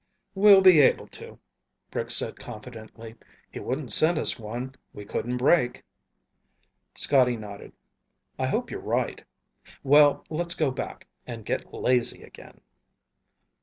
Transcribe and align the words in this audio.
"We'll 0.33 0.61
be 0.61 0.79
able 0.79 1.05
to," 1.09 1.37
Rick 1.93 2.09
said 2.09 2.37
confidently. 2.39 3.17
"He 3.51 3.59
wouldn't 3.59 3.91
send 3.91 4.17
us 4.17 4.39
one 4.39 4.73
we 4.95 5.05
couldn't 5.05 5.37
break." 5.37 5.83
Scotty 6.95 7.37
nodded. 7.37 7.73
"I 8.39 8.47
hope 8.47 8.71
you're 8.71 8.79
right. 8.79 9.23
Well, 9.83 10.25
let's 10.31 10.55
go 10.55 10.71
back 10.71 11.07
and 11.27 11.45
get 11.45 11.71
lazy 11.71 12.23
again." 12.23 12.61